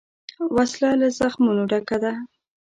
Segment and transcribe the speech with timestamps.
[0.55, 2.13] وسله له زخمونو ډکه ده